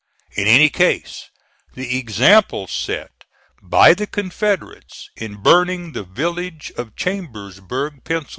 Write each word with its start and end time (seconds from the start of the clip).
In 0.35 0.47
any 0.47 0.71
case, 0.71 1.29
the 1.75 1.95
example 1.99 2.65
set 2.65 3.11
by 3.61 3.93
the 3.93 4.07
Confederates 4.07 5.11
in 5.15 5.43
burning 5.43 5.91
the 5.91 6.01
village 6.03 6.71
of 6.75 6.95
Chambersburg, 6.95 8.03
Pa. 8.03 8.23